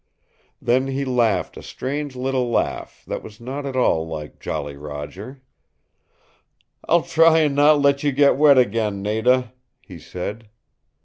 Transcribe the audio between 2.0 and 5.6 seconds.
little laugh that was not at all like Jolly Roger.